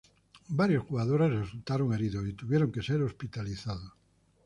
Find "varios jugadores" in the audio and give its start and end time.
0.47-1.29